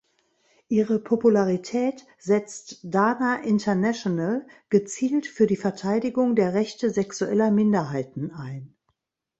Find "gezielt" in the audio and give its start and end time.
4.71-5.27